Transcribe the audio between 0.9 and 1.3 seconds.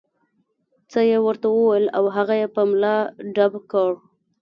څه یې